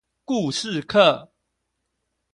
[0.25, 1.29] 故事課